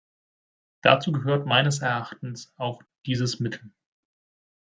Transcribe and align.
Dazu 0.81 1.11
gehört 1.11 1.45
meines 1.45 1.81
Erachtens 1.83 2.51
auch 2.57 2.81
dieses 3.05 3.39
Mittel. 3.39 3.69